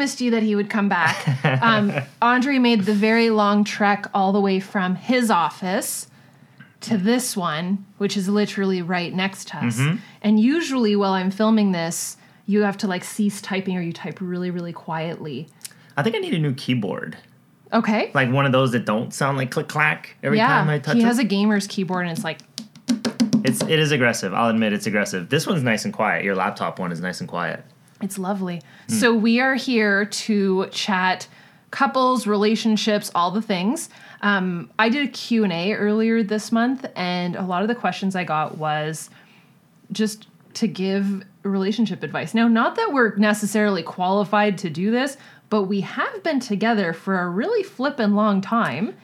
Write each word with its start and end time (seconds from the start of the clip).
promised 0.00 0.20
you 0.22 0.30
that 0.30 0.42
he 0.42 0.56
would 0.56 0.70
come 0.70 0.88
back. 0.88 1.26
Um, 1.62 1.92
Andre 2.22 2.58
made 2.58 2.82
the 2.82 2.94
very 2.94 3.28
long 3.28 3.64
trek 3.64 4.06
all 4.14 4.32
the 4.32 4.40
way 4.40 4.60
from 4.60 4.94
his 4.94 5.30
office 5.30 6.06
to 6.80 6.96
this 6.96 7.36
one, 7.36 7.84
which 7.98 8.16
is 8.16 8.28
literally 8.28 8.82
right 8.82 9.12
next 9.12 9.48
to 9.48 9.58
us. 9.58 9.76
Mm-hmm. 9.76 9.96
And 10.22 10.40
usually, 10.40 10.96
while 10.96 11.12
I'm 11.12 11.30
filming 11.30 11.72
this, 11.72 12.16
you 12.46 12.62
have 12.62 12.78
to 12.78 12.86
like 12.86 13.04
cease 13.04 13.40
typing 13.42 13.76
or 13.76 13.82
you 13.82 13.92
type 13.92 14.18
really, 14.20 14.50
really 14.50 14.72
quietly. 14.72 15.48
I 15.96 16.02
think 16.02 16.16
I 16.16 16.18
need 16.18 16.34
a 16.34 16.38
new 16.38 16.54
keyboard. 16.54 17.18
Okay. 17.72 18.10
Like 18.14 18.30
one 18.30 18.46
of 18.46 18.52
those 18.52 18.72
that 18.72 18.84
don't 18.84 19.12
sound 19.12 19.36
like 19.36 19.50
click 19.50 19.68
clack 19.68 20.16
every 20.22 20.38
time 20.38 20.68
I 20.68 20.78
touch 20.78 20.94
he 20.94 21.00
it. 21.00 21.02
He 21.02 21.06
has 21.06 21.18
a 21.18 21.24
gamer's 21.24 21.66
keyboard, 21.66 22.06
and 22.06 22.16
it's 22.16 22.24
like 22.24 22.40
it's 23.44 23.62
it 23.62 23.78
is 23.78 23.92
aggressive. 23.92 24.32
I'll 24.32 24.50
admit 24.50 24.72
it's 24.72 24.86
aggressive. 24.86 25.28
This 25.28 25.46
one's 25.46 25.62
nice 25.62 25.84
and 25.84 25.92
quiet. 25.92 26.24
Your 26.24 26.36
laptop 26.36 26.78
one 26.78 26.92
is 26.92 27.00
nice 27.00 27.20
and 27.20 27.28
quiet. 27.28 27.64
It's 28.00 28.18
lovely. 28.18 28.62
So 28.88 29.14
we 29.14 29.40
are 29.40 29.54
here 29.54 30.06
to 30.06 30.66
chat 30.70 31.28
couples, 31.70 32.26
relationships, 32.26 33.10
all 33.14 33.30
the 33.30 33.42
things. 33.42 33.88
Um, 34.22 34.70
I 34.78 34.88
did 34.88 35.08
a 35.08 35.10
Q&A 35.10 35.74
earlier 35.74 36.22
this 36.22 36.50
month 36.50 36.86
and 36.96 37.36
a 37.36 37.42
lot 37.42 37.62
of 37.62 37.68
the 37.68 37.74
questions 37.74 38.16
I 38.16 38.24
got 38.24 38.58
was 38.58 39.10
just 39.92 40.26
to 40.54 40.66
give 40.66 41.24
relationship 41.42 42.02
advice. 42.02 42.34
Now, 42.34 42.48
not 42.48 42.76
that 42.76 42.92
we're 42.92 43.14
necessarily 43.16 43.82
qualified 43.82 44.58
to 44.58 44.70
do 44.70 44.90
this, 44.90 45.16
but 45.48 45.64
we 45.64 45.80
have 45.82 46.22
been 46.22 46.40
together 46.40 46.92
for 46.92 47.20
a 47.20 47.28
really 47.28 47.62
flippin' 47.62 48.14
long 48.14 48.40
time 48.40 48.96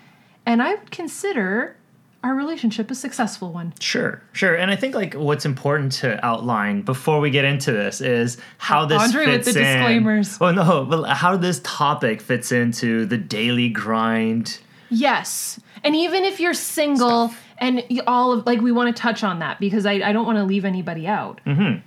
and 0.45 0.63
I 0.63 0.75
would 0.77 0.91
consider 0.91 1.77
our 2.23 2.35
relationship 2.35 2.91
a 2.91 2.95
successful 2.95 3.53
one. 3.53 3.73
Sure, 3.81 4.23
sure. 4.33 4.55
And 4.55 4.71
I 4.71 4.77
think 4.77 4.95
like 4.95 5.15
what's 5.15 5.45
important 5.45 5.93
to 5.93 6.25
outline 6.25 6.83
before 6.83 7.21
we 7.21 7.31
get 7.31 7.45
into 7.45 7.73
this 7.73 8.01
is 8.01 8.39
how 8.59 8.85
this 8.85 9.01
Andre 9.01 9.27
with 9.27 9.45
fits 9.45 9.55
the 9.55 9.61
in. 9.61 9.79
disclaimers. 9.79 10.39
Oh 10.41 10.51
no, 10.53 10.85
but 10.85 11.09
how 11.15 11.37
this 11.37 11.61
topic 11.63 12.21
fits 12.21 12.53
into 12.53 13.07
the 13.07 13.19
daily 13.19 13.69
grind. 13.69 14.59
Yes. 14.91 15.61
And 15.85 15.95
even 15.95 16.25
if 16.25 16.41
you're 16.41 16.55
single 16.55 17.33
and 17.59 17.83
all 18.07 18.33
of 18.33 18.47
like 18.47 18.61
we 18.61 18.73
want 18.73 18.95
to 18.95 19.01
touch 19.01 19.23
on 19.23 19.39
that 19.41 19.61
because 19.61 19.87
I, 19.87 19.93
I 19.95 20.13
don't 20.13 20.27
want 20.27 20.39
to 20.39 20.45
leave 20.45 20.65
anybody 20.65 21.07
out. 21.07 21.41
Mm-hmm. 21.47 21.81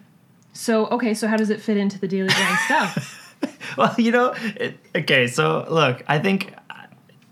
So 0.54 0.88
okay, 0.88 1.14
so 1.14 1.28
how 1.28 1.38
does 1.38 1.50
it 1.50 1.62
fit 1.62 1.78
into 1.78 2.00
the 2.00 2.08
daily 2.08 2.30
grind 2.30 2.58
stuff? 2.66 3.16
Well, 3.78 3.96
you 3.98 4.12
know, 4.12 4.34
it, 4.58 4.78
okay. 4.96 5.28
So 5.28 5.66
look, 5.70 6.04
I 6.08 6.20
think. 6.20 6.54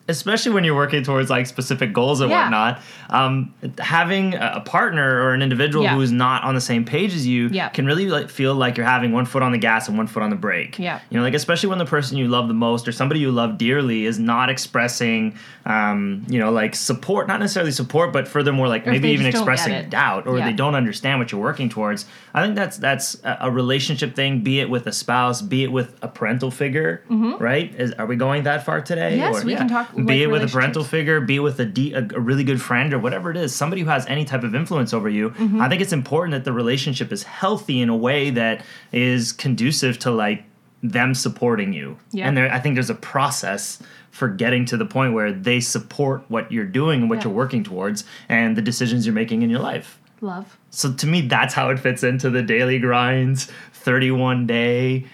Especially 0.09 0.51
when 0.53 0.63
you're 0.63 0.75
working 0.75 1.03
towards 1.03 1.29
like 1.29 1.47
specific 1.47 1.91
goals 1.93 2.21
and 2.21 2.29
Yeah. 2.31 2.43
whatnot, 2.43 2.81
um, 3.09 3.53
having 3.79 4.35
a 4.35 4.61
partner 4.65 5.21
or 5.23 5.33
an 5.33 5.41
individual 5.41 5.83
Yeah. 5.83 5.95
who's 5.95 6.11
not 6.11 6.43
on 6.43 6.55
the 6.55 6.61
same 6.61 6.85
page 6.85 7.13
as 7.13 7.27
you 7.27 7.49
Yeah. 7.51 7.69
can 7.69 7.85
really 7.85 8.07
like 8.07 8.29
feel 8.29 8.55
like 8.55 8.77
you're 8.77 8.85
having 8.85 9.11
one 9.11 9.25
foot 9.25 9.43
on 9.43 9.51
the 9.51 9.57
gas 9.57 9.87
and 9.89 9.97
one 9.97 10.07
foot 10.07 10.23
on 10.23 10.29
the 10.29 10.35
brake. 10.35 10.79
Yeah. 10.79 10.99
You 11.09 11.17
know, 11.17 11.23
like 11.23 11.33
especially 11.33 11.69
when 11.69 11.77
the 11.79 11.85
person 11.85 12.17
you 12.17 12.27
love 12.27 12.47
the 12.47 12.53
most 12.53 12.87
or 12.87 12.91
somebody 12.91 13.19
you 13.19 13.31
love 13.31 13.57
dearly 13.57 14.05
is 14.05 14.17
not 14.19 14.49
expressing, 14.49 15.35
um, 15.65 16.23
you 16.29 16.39
know, 16.39 16.51
like 16.51 16.75
support, 16.75 17.27
not 17.27 17.39
necessarily 17.39 17.71
support, 17.71 18.13
but 18.13 18.27
furthermore, 18.27 18.67
like 18.69 18.87
Or 18.87 18.91
maybe 18.91 19.09
even 19.09 19.25
just 19.25 19.37
don't 19.37 19.45
get 19.45 19.53
expressing 19.53 19.89
doubt 19.89 20.27
or 20.27 20.39
they 20.39 20.53
don't 20.53 20.75
understand 20.75 21.19
what 21.19 21.31
you're 21.31 21.41
working 21.41 21.67
towards. 21.69 22.05
I 22.33 22.43
think 22.43 22.55
that's 22.55 22.77
that's 22.77 23.17
a, 23.23 23.51
relationship 23.51 24.15
thing, 24.15 24.39
be 24.41 24.59
it 24.59 24.69
with 24.69 24.85
a 24.87 24.91
spouse, 24.91 25.41
be 25.41 25.63
it 25.63 25.71
with 25.71 25.97
a 26.01 26.07
parental 26.07 26.51
figure, 26.51 27.01
right? 27.09 27.73
Is 27.77 27.91
are 27.93 28.05
we 28.05 28.15
going 28.15 28.43
that 28.43 28.63
far 28.65 28.81
today? 28.81 29.17
Mm-hmm. 29.17 29.33
Yes, 29.33 29.43
we 29.43 29.55
can 29.55 29.67
talk, 29.67 29.89
Be 30.05 30.21
it 30.23 30.27
with 30.27 30.43
a 30.43 30.47
parental 30.47 30.83
figure, 30.83 31.19
be 31.21 31.37
it 31.37 31.39
with 31.39 31.59
a, 31.59 31.65
de- 31.65 31.93
a, 31.93 31.99
a 32.15 32.19
really 32.19 32.43
good 32.43 32.61
friend 32.61 32.93
or 32.93 32.99
whatever 32.99 33.31
it 33.31 33.37
is, 33.37 33.55
somebody 33.55 33.81
who 33.81 33.89
has 33.89 34.05
any 34.05 34.25
type 34.25 34.43
of 34.43 34.53
influence 34.53 34.93
over 34.93 35.09
you. 35.09 35.31
Mm-hmm. 35.31 35.59
I 35.61 35.69
think 35.69 35.81
it's 35.81 35.93
important 35.93 36.33
that 36.33 36.45
the 36.45 36.53
relationship 36.53 37.11
is 37.11 37.23
healthy 37.23 37.81
in 37.81 37.89
a 37.89 37.95
way 37.97 38.29
that 38.29 38.63
is 38.91 39.31
conducive 39.31 39.97
to 39.99 40.11
like 40.11 40.43
them 40.83 41.15
supporting 41.15 41.73
you. 41.73 41.97
Yeah. 42.11 42.27
And 42.27 42.37
there, 42.37 42.51
I 42.53 42.59
think 42.59 42.75
there's 42.75 42.91
a 42.91 42.95
process 42.95 43.81
for 44.11 44.27
getting 44.27 44.65
to 44.65 44.77
the 44.77 44.85
point 44.85 45.13
where 45.13 45.31
they 45.31 45.59
support 45.59 46.23
what 46.27 46.51
you're 46.51 46.65
doing 46.65 47.01
and 47.01 47.09
what 47.09 47.17
Yeah. 47.19 47.25
you're 47.25 47.33
working 47.33 47.63
towards 47.63 48.03
and 48.29 48.55
the 48.55 48.61
decisions 48.61 49.05
you're 49.05 49.15
making 49.15 49.41
in 49.41 49.49
your 49.49 49.59
life. 49.59 49.99
Love. 50.21 50.57
So 50.69 50.93
to 50.93 51.07
me, 51.07 51.21
that's 51.21 51.53
how 51.53 51.69
it 51.69 51.79
fits 51.79 52.03
into 52.03 52.29
the 52.29 52.41
daily 52.41 52.79
grinds, 52.79 53.45
31 53.73 54.45
day, 54.47 55.05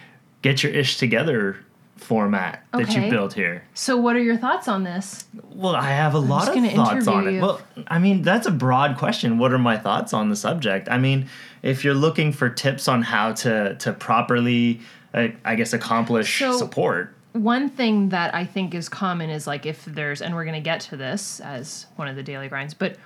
get 0.42 0.64
your 0.64 0.72
ish 0.74 0.98
together 0.98 1.58
format 2.04 2.64
that 2.74 2.94
you 2.94 3.10
built 3.10 3.34
here. 3.34 3.64
So 3.74 3.98
what 3.98 4.16
are 4.16 4.22
your 4.22 4.38
thoughts 4.38 4.68
on 4.68 4.84
this? 4.84 5.26
Well, 5.54 5.76
I 5.76 5.90
have 5.90 6.14
a 6.14 6.20
lot 6.20 6.48
of 6.56 6.72
thoughts 6.72 7.08
on 7.08 7.28
it. 7.28 7.32
you. 7.34 7.42
Well, 7.42 7.62
I 7.88 8.00
mean, 8.00 8.22
that's 8.22 8.46
a 8.46 8.52
broad 8.52 8.98
question. 8.98 9.38
What 9.38 9.54
are 9.54 9.58
my 9.58 9.78
thoughts 9.78 10.14
on 10.14 10.30
the 10.30 10.36
subject? 10.36 10.88
I 10.90 10.98
mean, 10.98 11.28
if 11.62 11.84
you're 11.84 11.94
looking 11.96 12.32
for 12.32 12.50
tips 12.50 12.88
on 12.88 13.02
how 13.02 13.34
to 13.34 13.76
to 13.76 13.94
properly, 13.94 14.82
uh, 15.14 15.30
I 15.46 15.56
guess, 15.56 15.74
accomplish 15.74 16.40
So- 16.40 16.58
support. 16.58 17.16
One 17.34 17.68
thing 17.70 18.10
that 18.10 18.36
I 18.36 18.46
think 18.46 18.76
is 18.76 18.88
common 18.90 19.32
is 19.32 19.48
like 19.48 19.66
if 19.66 19.86
there's 19.86 20.22
and 20.22 20.36
we're 20.36 20.44
going 20.46 20.54
to 20.54 20.62
get 20.62 20.82
to 20.82 20.98
this 20.98 21.40
as 21.40 21.88
one 21.96 22.08
of 22.08 22.16
the 22.16 22.22
daily 22.22 22.48
grinds, 22.48 22.76
but 22.76 22.98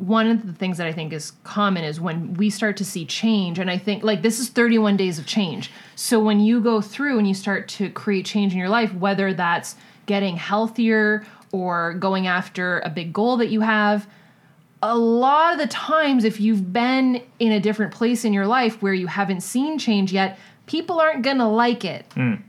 one 0.00 0.26
of 0.26 0.46
the 0.46 0.52
things 0.52 0.78
that 0.78 0.86
I 0.86 0.92
think 0.92 1.12
is 1.12 1.32
common 1.44 1.84
is 1.84 2.00
when 2.00 2.34
we 2.34 2.50
start 2.50 2.76
to 2.78 2.84
see 2.84 3.04
change, 3.04 3.58
and 3.58 3.70
I 3.70 3.78
think 3.78 4.02
like 4.02 4.22
this 4.22 4.40
is 4.40 4.48
31 4.48 4.96
days 4.96 5.18
of 5.18 5.26
change. 5.26 5.70
So 5.94 6.20
when 6.20 6.40
you 6.40 6.60
go 6.60 6.80
through 6.80 7.18
and 7.18 7.28
you 7.28 7.34
start 7.34 7.68
to 7.68 7.90
create 7.90 8.24
change 8.24 8.52
in 8.52 8.58
your 8.58 8.68
life, 8.68 8.94
whether 8.94 9.34
that's 9.34 9.76
getting 10.06 10.36
healthier 10.36 11.26
or 11.52 11.94
going 11.94 12.26
after 12.26 12.80
a 12.80 12.90
big 12.90 13.12
goal 13.12 13.36
that 13.36 13.50
you 13.50 13.60
have, 13.60 14.08
a 14.82 14.96
lot 14.96 15.52
of 15.52 15.58
the 15.58 15.66
times, 15.66 16.24
if 16.24 16.40
you've 16.40 16.72
been 16.72 17.22
in 17.38 17.52
a 17.52 17.60
different 17.60 17.92
place 17.92 18.24
in 18.24 18.32
your 18.32 18.46
life 18.46 18.80
where 18.80 18.94
you 18.94 19.06
haven't 19.06 19.42
seen 19.42 19.78
change 19.78 20.12
yet, 20.12 20.38
people 20.66 20.98
aren't 20.98 21.22
gonna 21.22 21.50
like 21.50 21.84
it. 21.84 22.08
Mm. 22.10 22.42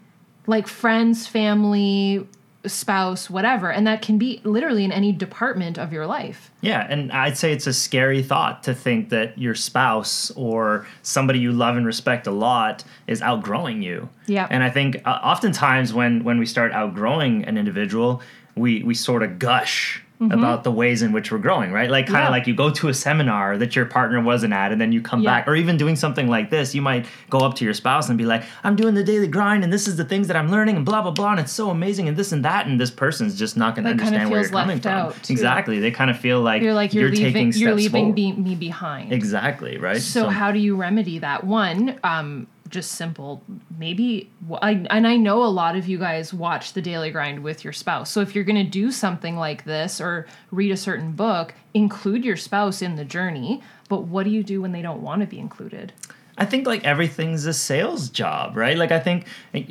Like 0.47 0.67
friends, 0.67 1.27
family, 1.27 2.27
spouse, 2.65 3.29
whatever. 3.29 3.71
And 3.71 3.87
that 3.87 4.01
can 4.01 4.17
be 4.17 4.41
literally 4.43 4.83
in 4.83 4.91
any 4.91 5.11
department 5.11 5.77
of 5.77 5.91
your 5.91 6.05
life. 6.05 6.51
Yeah, 6.61 6.85
and 6.89 7.11
I'd 7.11 7.37
say 7.37 7.51
it's 7.51 7.67
a 7.67 7.73
scary 7.73 8.21
thought 8.21 8.63
to 8.63 8.73
think 8.73 9.09
that 9.09 9.37
your 9.37 9.55
spouse 9.55 10.31
or 10.31 10.87
somebody 11.01 11.39
you 11.39 11.51
love 11.51 11.75
and 11.75 11.85
respect 11.85 12.27
a 12.27 12.31
lot 12.31 12.83
is 13.07 13.21
outgrowing 13.21 13.81
you. 13.81 14.09
Yeah. 14.27 14.47
And 14.49 14.63
I 14.63 14.69
think 14.69 15.01
uh, 15.05 15.19
oftentimes 15.23 15.93
when 15.93 16.23
when 16.23 16.37
we 16.37 16.45
start 16.45 16.71
outgrowing 16.71 17.45
an 17.45 17.57
individual, 17.57 18.21
we 18.55 18.83
we 18.83 18.93
sort 18.93 19.23
of 19.23 19.39
gush 19.39 20.03
about 20.29 20.63
the 20.63 20.71
ways 20.71 21.01
in 21.01 21.11
which 21.13 21.31
we're 21.31 21.39
growing, 21.39 21.71
right? 21.71 21.89
Like 21.89 22.05
kind 22.05 22.17
of 22.17 22.21
Mm-hmm. 22.21 22.25
Yeah. 22.25 22.29
like 22.37 22.47
you 22.47 22.53
go 22.53 22.69
to 22.69 22.89
a 22.89 22.93
seminar 22.93 23.57
that 23.57 23.75
your 23.75 23.85
partner 23.85 24.21
wasn't 24.21 24.53
at 24.53 24.71
and 24.71 24.79
then 24.79 24.91
you 24.91 25.01
come 25.01 25.21
Yeah. 25.21 25.31
back 25.31 25.47
or 25.47 25.55
even 25.55 25.77
doing 25.77 25.95
something 25.95 26.27
like 26.27 26.51
this, 26.51 26.75
you 26.75 26.81
might 26.81 27.07
go 27.31 27.39
up 27.39 27.55
to 27.55 27.65
your 27.65 27.73
spouse 27.73 28.09
and 28.09 28.17
be 28.17 28.25
like, 28.25 28.43
"I'm 28.63 28.75
doing 28.75 28.93
the 28.93 29.03
daily 29.03 29.27
grind 29.27 29.63
and 29.63 29.73
this 29.73 29.87
is 29.87 29.95
the 29.95 30.05
things 30.05 30.27
that 30.27 30.37
I'm 30.37 30.51
learning 30.51 30.75
and 30.75 30.85
blah 30.85 31.01
blah 31.01 31.09
blah 31.11 31.31
and 31.31 31.39
it's 31.39 31.51
so 31.51 31.71
amazing 31.71 32.07
and 32.07 32.15
this 32.15 32.31
and 32.31 32.45
that 32.45 32.67
and 32.67 32.79
this 32.79 32.91
person's 32.91 33.39
just 33.39 33.57
not 33.57 33.73
going 33.75 33.85
to 33.85 33.91
understand 33.91 34.29
where 34.29 34.41
you're 34.41 34.49
coming 34.49 34.79
from." 34.79 35.13
too. 35.21 35.33
Exactly. 35.33 35.79
They 35.79 35.89
kind 35.91 36.11
of 36.11 36.19
feel 36.19 36.41
like 36.41 36.61
You're 36.61 36.73
like 36.75 36.93
you're, 36.93 37.09
leaving 37.09 37.51
taking 37.51 37.61
you're 37.61 37.73
leaving 37.73 38.13
forward. 38.13 38.15
be, 38.15 38.31
me 38.33 38.53
behind. 38.55 39.11
Exactly, 39.11 39.77
right? 39.79 40.01
So, 40.01 40.29
how 40.29 40.51
do 40.51 40.59
you 40.59 40.75
remedy 40.75 41.17
that? 41.19 41.43
One, 41.45 41.97
um, 42.03 42.47
just 42.71 42.93
simple. 42.93 43.43
Maybe, 43.77 44.31
I, 44.61 44.85
and 44.89 45.07
I 45.07 45.17
know 45.17 45.43
a 45.43 45.45
lot 45.45 45.75
of 45.75 45.87
you 45.87 45.97
guys 45.97 46.33
watch 46.33 46.73
the 46.73 46.81
Daily 46.81 47.11
Grind 47.11 47.43
with 47.43 47.63
your 47.63 47.73
spouse. 47.73 48.09
So 48.09 48.21
if 48.21 48.33
you're 48.33 48.43
going 48.43 48.63
to 48.63 48.69
do 48.69 48.91
something 48.91 49.35
like 49.35 49.65
this 49.65 50.01
or 50.01 50.25
read 50.51 50.71
a 50.71 50.77
certain 50.77 51.11
book, 51.11 51.53
include 51.73 52.25
your 52.25 52.37
spouse 52.37 52.81
in 52.81 52.95
the 52.95 53.05
journey. 53.05 53.61
But 53.89 54.03
what 54.03 54.23
do 54.23 54.29
you 54.29 54.43
do 54.43 54.61
when 54.61 54.71
they 54.71 54.81
don't 54.81 55.01
want 55.01 55.21
to 55.21 55.27
be 55.27 55.37
included? 55.39 55.93
I 56.37 56.45
think 56.45 56.65
like 56.65 56.83
everything's 56.83 57.45
a 57.45 57.53
sales 57.53 58.09
job, 58.09 58.55
right? 58.55 58.77
Like 58.77 58.91
I 58.91 58.99
think 58.99 59.25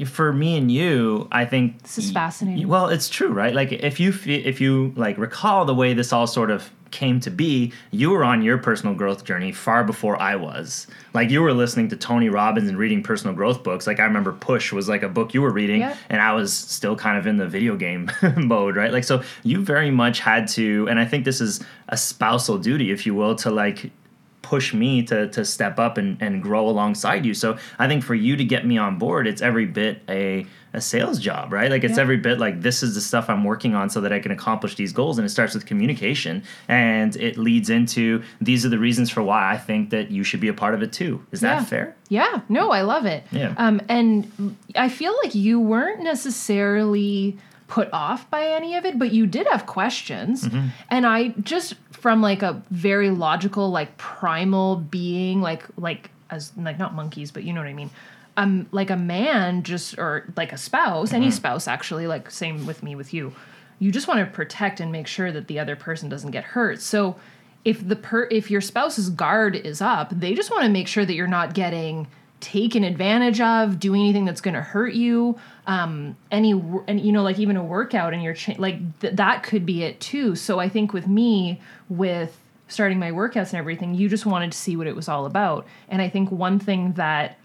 for 0.06 0.32
me 0.32 0.56
and 0.56 0.70
you, 0.70 1.26
I 1.32 1.44
think 1.44 1.82
This 1.82 1.98
is 1.98 2.12
fascinating. 2.12 2.68
Well, 2.68 2.88
it's 2.88 3.08
true, 3.08 3.32
right? 3.32 3.54
Like 3.54 3.72
if 3.72 3.98
you 3.98 4.12
if 4.26 4.60
you 4.60 4.92
like 4.94 5.18
recall 5.18 5.64
the 5.64 5.74
way 5.74 5.94
this 5.94 6.12
all 6.12 6.26
sort 6.26 6.50
of 6.50 6.70
came 6.90 7.20
to 7.20 7.30
be, 7.30 7.72
you 7.90 8.10
were 8.10 8.24
on 8.24 8.42
your 8.42 8.58
personal 8.58 8.94
growth 8.94 9.24
journey 9.24 9.52
far 9.52 9.84
before 9.84 10.20
I 10.20 10.36
was. 10.36 10.86
Like 11.14 11.30
you 11.30 11.42
were 11.42 11.52
listening 11.52 11.88
to 11.88 11.96
Tony 11.96 12.28
Robbins 12.28 12.68
and 12.68 12.78
reading 12.78 13.02
personal 13.02 13.34
growth 13.34 13.62
books. 13.62 13.86
Like 13.86 14.00
I 14.00 14.04
remember 14.04 14.32
Push 14.32 14.72
was 14.72 14.88
like 14.88 15.02
a 15.02 15.08
book 15.08 15.34
you 15.34 15.42
were 15.42 15.50
reading 15.50 15.82
and 15.82 16.20
I 16.20 16.32
was 16.32 16.52
still 16.52 16.96
kind 16.96 17.18
of 17.18 17.26
in 17.26 17.36
the 17.36 17.46
video 17.46 17.76
game 17.76 18.10
mode, 18.36 18.76
right? 18.76 18.92
Like 18.92 19.04
so 19.04 19.22
you 19.42 19.62
very 19.62 19.90
much 19.90 20.20
had 20.20 20.48
to 20.48 20.86
and 20.88 20.98
I 20.98 21.04
think 21.04 21.24
this 21.24 21.40
is 21.40 21.60
a 21.88 21.96
spousal 21.96 22.58
duty 22.58 22.90
if 22.90 23.06
you 23.06 23.14
will 23.14 23.34
to 23.36 23.50
like 23.50 23.90
push 24.42 24.72
me 24.72 25.02
to 25.04 25.28
to 25.28 25.44
step 25.44 25.78
up 25.78 25.98
and, 25.98 26.16
and 26.20 26.42
grow 26.42 26.68
alongside 26.68 27.24
you. 27.26 27.34
So 27.34 27.58
I 27.78 27.86
think 27.88 28.02
for 28.04 28.14
you 28.14 28.36
to 28.36 28.44
get 28.44 28.66
me 28.66 28.78
on 28.78 28.98
board, 28.98 29.26
it's 29.26 29.42
every 29.42 29.66
bit 29.66 30.02
a 30.08 30.46
a 30.72 30.80
sales 30.80 31.18
job, 31.18 31.52
right? 31.52 31.68
Like 31.68 31.82
it's 31.82 31.96
Yeah. 31.96 32.02
every 32.02 32.16
bit 32.16 32.38
like 32.38 32.62
this 32.62 32.82
is 32.84 32.94
the 32.94 33.00
stuff 33.00 33.28
I'm 33.28 33.42
working 33.42 33.74
on 33.74 33.90
so 33.90 34.00
that 34.02 34.12
I 34.12 34.20
can 34.20 34.30
accomplish 34.30 34.76
these 34.76 34.92
goals. 34.92 35.18
And 35.18 35.26
it 35.26 35.30
starts 35.30 35.52
with 35.52 35.66
communication 35.66 36.44
and 36.68 37.16
it 37.16 37.36
leads 37.36 37.70
into 37.70 38.22
these 38.40 38.64
are 38.64 38.68
the 38.68 38.78
reasons 38.78 39.10
for 39.10 39.20
why 39.20 39.52
I 39.52 39.58
think 39.58 39.90
that 39.90 40.12
you 40.12 40.22
should 40.22 40.38
be 40.38 40.46
a 40.46 40.54
part 40.54 40.74
of 40.74 40.82
it 40.82 40.92
too. 40.92 41.26
Is 41.32 41.40
that 41.40 41.66
fair? 41.66 41.96
Yeah, 42.08 42.42
no, 42.48 42.70
I 42.70 42.82
love 42.82 43.04
it. 43.04 43.24
Yeah. 43.32 43.52
Um, 43.56 43.80
and 43.88 44.56
I 44.76 44.88
feel 44.88 45.12
like 45.24 45.34
you 45.34 45.58
weren't 45.58 46.02
necessarily 46.04 47.36
put 47.66 47.88
off 47.92 48.28
by 48.30 48.46
any 48.46 48.76
of 48.76 48.84
it, 48.84 48.98
but 48.98 49.12
you 49.12 49.26
did 49.26 49.46
have 49.48 49.66
questions. 49.66 50.44
Mm-hmm. 50.46 50.68
And 50.88 51.04
I 51.06 51.28
just 51.42 51.74
from 52.00 52.20
like 52.22 52.42
a 52.42 52.62
very 52.70 53.10
logical, 53.10 53.70
like 53.70 53.96
primal 53.98 54.76
being, 54.76 55.40
like 55.40 55.64
like 55.76 56.10
as 56.30 56.52
like 56.56 56.78
not 56.78 56.94
monkeys, 56.94 57.30
but 57.30 57.44
you 57.44 57.52
know 57.52 57.60
what 57.60 57.68
I 57.68 57.74
mean. 57.74 57.90
um 58.36 58.66
like 58.72 58.90
a 58.90 58.96
man 58.96 59.62
just 59.62 59.98
or 59.98 60.24
like 60.36 60.52
a 60.52 60.58
spouse, 60.58 61.08
Mm-hmm. 61.08 61.16
any 61.16 61.30
spouse 61.30 61.68
actually, 61.68 62.06
like 62.06 62.30
same 62.30 62.66
with 62.66 62.82
me 62.82 62.94
with 62.96 63.12
you. 63.12 63.32
You 63.78 63.90
just 63.90 64.08
want 64.08 64.20
to 64.20 64.26
protect 64.26 64.80
and 64.80 64.92
make 64.92 65.06
sure 65.06 65.32
that 65.32 65.46
the 65.48 65.58
other 65.58 65.74
person 65.76 66.08
doesn't 66.08 66.30
get 66.32 66.44
hurt. 66.44 66.80
So 66.80 67.16
if 67.64 67.86
the 67.86 67.96
per 67.96 68.24
if 68.30 68.50
your 68.50 68.60
spouse's 68.60 69.10
guard 69.10 69.54
is 69.56 69.80
up, 69.82 70.08
they 70.18 70.34
just 70.34 70.50
want 70.50 70.64
to 70.64 70.70
make 70.70 70.88
sure 70.88 71.04
that 71.04 71.14
you're 71.14 71.26
not 71.26 71.54
getting 71.54 72.06
taken 72.40 72.84
advantage 72.84 73.40
of, 73.40 73.78
doing 73.78 74.00
anything 74.02 74.24
that's 74.24 74.40
going 74.40 74.54
to 74.54 74.62
hurt 74.62 74.94
you. 74.94 75.38
Um, 75.66 76.16
any 76.30 76.52
and 76.88 77.00
you 77.00 77.12
know 77.12 77.22
like 77.22 77.38
even 77.38 77.56
a 77.56 77.62
workout 77.62 78.12
and 78.12 78.22
your 78.22 78.34
cha- 78.34 78.54
like 78.58 79.00
th- 79.00 79.14
that 79.14 79.42
could 79.42 79.64
be 79.64 79.84
it 79.84 80.00
too. 80.00 80.34
So 80.34 80.58
I 80.58 80.68
think 80.68 80.92
with 80.92 81.06
me 81.06 81.60
with 81.88 82.38
starting 82.68 82.98
my 82.98 83.10
workouts 83.10 83.50
and 83.50 83.54
everything, 83.54 83.94
you 83.94 84.08
just 84.08 84.26
wanted 84.26 84.52
to 84.52 84.58
see 84.58 84.76
what 84.76 84.86
it 84.86 84.96
was 84.96 85.08
all 85.08 85.26
about. 85.26 85.66
And 85.88 86.00
I 86.00 86.08
think 86.08 86.30
one 86.30 86.58
thing 86.58 86.92
that 86.94 87.38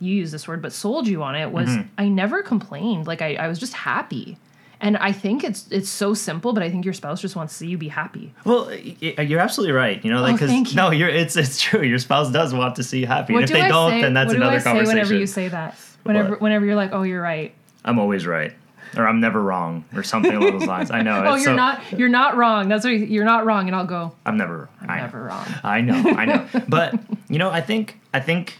you 0.00 0.14
use 0.14 0.30
this 0.30 0.46
word, 0.46 0.62
but 0.62 0.72
sold 0.72 1.08
you 1.08 1.22
on 1.22 1.34
it 1.34 1.50
was 1.50 1.68
Mm-hmm. 1.68 1.88
I 1.98 2.08
never 2.08 2.42
complained. 2.42 3.06
Like 3.06 3.20
I, 3.20 3.34
I 3.34 3.48
was 3.48 3.58
just 3.58 3.74
happy. 3.74 4.38
And 4.80 4.96
I 4.98 5.10
think 5.12 5.42
it's 5.42 5.66
it's 5.70 5.88
so 5.88 6.14
simple, 6.14 6.52
but 6.52 6.62
I 6.62 6.70
think 6.70 6.84
your 6.84 6.94
spouse 6.94 7.20
just 7.20 7.34
wants 7.34 7.52
to 7.54 7.58
see 7.58 7.66
you 7.66 7.76
be 7.78 7.88
happy. 7.88 8.32
Well, 8.44 8.72
you're 8.72 9.40
absolutely 9.40 9.72
right. 9.74 10.04
You 10.04 10.12
know, 10.12 10.20
like 10.20 10.30
Oh, 10.30 10.36
because 10.36 10.50
thank 10.50 10.70
you. 10.70 10.76
no, 10.76 10.90
you're 10.92 11.08
it's 11.08 11.36
it's 11.36 11.60
true. 11.60 11.82
Your 11.82 11.98
spouse 11.98 12.30
does 12.30 12.54
want 12.54 12.76
to 12.76 12.82
see 12.84 13.00
you 13.00 13.06
happy, 13.08 13.32
What 13.32 13.42
and 13.42 13.50
if 13.50 13.56
do 13.56 13.60
they 13.60 13.66
I 13.66 13.68
don't, 13.68 13.90
say? 13.90 14.02
then 14.02 14.14
that's 14.14 14.28
what 14.28 14.34
do 14.34 14.42
another 14.42 14.56
I 14.56 14.58
say 14.60 14.64
conversation. 14.64 14.96
whenever 14.96 15.14
you 15.14 15.26
say 15.26 15.48
that? 15.48 15.76
Whenever 16.04 16.30
What? 16.30 16.40
whenever 16.42 16.64
you're 16.64 16.76
like, 16.76 16.92
oh, 16.92 17.02
you're 17.02 17.20
right. 17.22 17.52
I'm 17.84 17.98
always 17.98 18.24
right, 18.26 18.52
or 18.96 19.08
I'm 19.08 19.18
never 19.20 19.42
wrong, 19.42 19.84
or 19.96 20.02
something 20.04 20.32
along 20.34 20.58
those 20.60 20.68
lines. 20.68 20.90
I 20.92 21.02
know. 21.02 21.22
Oh, 21.26 21.34
you're 21.34 21.44
so- 21.46 21.56
not 21.56 21.82
you're 21.98 22.08
not 22.08 22.36
wrong. 22.36 22.68
That's 22.68 22.84
what 22.84 22.92
you- 22.92 23.06
you're 23.06 23.24
not 23.24 23.46
wrong, 23.46 23.66
and 23.66 23.74
I'll 23.74 23.84
go. 23.86 24.12
I'm 24.26 24.36
never. 24.36 24.68
I'm 24.80 24.90
I 24.90 24.96
know. 24.98 25.02
never 25.02 25.22
wrong. 25.24 25.46
I 25.64 25.80
know, 25.80 26.10
I 26.16 26.24
know. 26.24 26.46
But 26.68 26.94
you 27.28 27.38
know, 27.38 27.50
I 27.50 27.60
think 27.62 27.98
I 28.14 28.20
think 28.20 28.58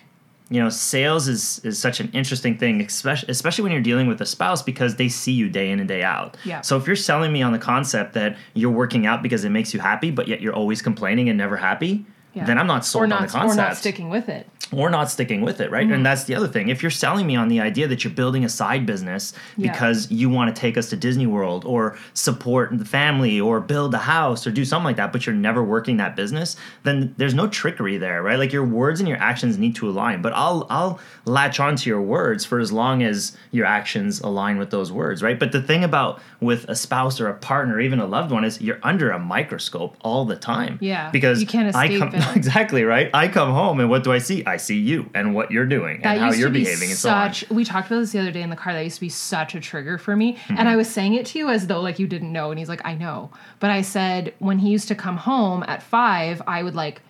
you 0.51 0.61
know, 0.63 0.69
sales 0.71 1.29
is 1.29 1.61
is 1.65 1.79
such 1.79 2.01
an 2.01 2.11
interesting 2.15 2.57
thing, 2.57 2.81
especially 2.81 3.29
especially 3.31 3.63
when 3.65 3.73
you're 3.73 3.83
dealing 3.83 4.07
with 4.07 4.21
a 4.21 4.27
spouse 4.27 4.63
because 4.63 4.97
they 4.97 5.09
see 5.09 5.33
you 5.33 5.49
day 5.51 5.71
in 5.71 5.79
and 5.79 5.89
day 5.89 6.03
out. 6.03 6.37
Yeah. 6.45 6.63
So 6.63 6.77
if 6.79 6.87
you're 6.87 6.97
selling 6.97 7.33
me 7.33 7.43
on 7.43 7.53
the 7.53 7.59
concept 7.59 8.15
that 8.15 8.37
you're 8.55 8.71
working 8.71 9.05
out 9.07 9.23
because 9.23 9.45
it 9.45 9.51
makes 9.51 9.75
you 9.75 9.81
happy, 9.81 10.11
but 10.11 10.27
yet 10.29 10.41
you're 10.41 10.55
always 10.55 10.81
complaining 10.81 11.29
and 11.29 11.37
never 11.37 11.57
happy, 11.59 12.07
Yeah. 12.35 12.45
then 12.47 12.57
I'm 12.59 12.67
not 12.67 12.85
sold 12.87 13.05
on 13.13 13.23
the 13.23 13.29
concept 13.29 13.53
or 13.53 13.55
not 13.63 13.77
sticking 13.77 14.09
with 14.09 14.29
it. 14.31 14.49
Or 14.73 14.91
not 14.91 15.11
sticking 15.11 15.41
with 15.41 15.61
it, 15.61 15.71
right? 15.71 15.85
Mm-hmm. 15.87 15.95
And 15.95 16.07
that's 16.07 16.25
the 16.25 16.35
other 16.35 16.49
thing. 16.49 16.69
If 16.69 16.83
you're 16.83 16.91
selling 16.91 17.27
me 17.27 17.37
on 17.37 17.49
the 17.49 17.61
idea 17.61 17.89
that 17.89 18.05
you're 18.05 18.13
building 18.13 18.45
a 18.45 18.49
side 18.49 18.85
business 18.85 19.33
Yeah. 19.57 19.73
because 19.73 20.11
you 20.11 20.29
want 20.29 20.55
to 20.55 20.61
take 20.61 20.77
us 20.77 20.91
to 20.91 20.97
Disney 20.97 21.27
World 21.27 21.65
or 21.65 21.97
support 22.13 22.77
the 22.79 22.85
family 22.85 23.41
or 23.41 23.61
build 23.61 23.95
a 23.95 23.99
house 23.99 24.47
or 24.47 24.51
do 24.51 24.65
something 24.65 24.85
like 24.85 24.97
that, 24.97 25.13
but 25.13 25.25
you're 25.27 25.35
never 25.35 25.65
working 25.65 25.97
that 25.99 26.17
business, 26.17 26.57
then 26.83 27.15
there's 27.17 27.35
no 27.35 27.47
trickery 27.49 27.97
there, 27.97 28.23
right? 28.23 28.39
Like 28.39 28.53
your 28.53 28.65
words 28.65 29.01
and 29.01 29.09
your 29.09 29.19
actions 29.19 29.57
need 29.59 29.75
to 29.77 29.89
align. 29.89 30.21
But 30.23 30.33
I'll 30.35 30.67
I'll 30.69 31.01
latch 31.25 31.61
onto 31.61 31.89
your 31.89 32.03
words 32.03 32.45
for 32.45 32.59
as 32.59 32.71
long 32.71 33.03
as 33.03 33.37
your 33.51 33.65
actions 33.67 34.21
align 34.21 34.59
with 34.59 34.71
those 34.71 34.93
words, 34.93 35.23
right? 35.23 35.39
But 35.39 35.53
the 35.53 35.63
thing 35.63 35.83
about 35.85 36.21
with 36.41 36.65
a 36.69 36.75
spouse 36.75 37.21
or 37.21 37.29
a 37.29 37.35
partner, 37.35 37.77
or 37.77 37.81
even 37.81 37.99
a 38.01 38.07
loved 38.07 38.31
one, 38.31 38.45
is 38.45 38.61
you're 38.61 38.79
under 38.83 39.11
a 39.11 39.19
microscope 39.19 39.97
all 40.03 40.25
the 40.25 40.37
time. 40.37 40.79
Yeah. 40.81 41.11
Because 41.11 41.41
You 41.41 41.47
can't 41.47 41.75
I 41.75 41.85
escape 41.87 41.99
come 42.01 42.15
it. 42.15 42.25
exactly 42.37 42.85
right. 42.85 43.11
I 43.15 43.29
come 43.29 43.53
home 43.53 43.81
and 43.81 43.89
what 43.91 44.05
do 44.05 44.13
I 44.13 44.19
see? 44.19 44.45
I 44.45 44.57
see 44.61 44.77
you 44.79 45.09
and 45.15 45.35
what 45.35 45.51
you're 45.51 45.67
doing 45.67 46.01
and 46.05 46.21
how 46.21 46.33
you're 46.33 46.51
behaving 46.51 46.91
and 46.91 46.99
so 46.99 47.11
on. 47.11 47.33
such. 47.35 47.49
We 47.51 47.65
talked 47.65 47.87
about 47.89 48.01
this 48.01 48.13
the 48.13 48.19
other 48.19 48.31
day 48.33 48.43
in 48.43 48.51
the 48.51 48.57
car. 48.57 48.73
That 48.73 48.83
used 48.85 48.97
to 48.97 49.01
be 49.01 49.09
such 49.09 49.55
a 49.55 49.61
trigger 49.61 49.99
for 49.99 50.15
me, 50.17 50.35
Mm-hmm. 50.35 50.57
and 50.59 50.69
I 50.69 50.77
was 50.77 50.89
saying 50.89 51.15
it 51.15 51.27
to 51.27 51.39
you 51.39 51.49
as 51.49 51.67
though 51.67 51.81
like 51.81 51.99
you 51.99 52.07
didn't 52.07 52.33
know. 52.33 52.51
And 52.51 52.59
he's 52.59 52.69
like, 52.69 52.83
I 52.85 52.95
know, 52.95 53.31
but 53.61 53.71
I 53.71 53.83
said 53.83 54.35
when 54.39 54.59
he 54.59 54.71
used 54.71 54.89
to 54.89 54.95
come 54.95 55.17
home 55.17 55.65
at 55.67 55.83
five, 55.83 56.43
I 56.47 56.63
would 56.63 56.75
like. 56.75 57.03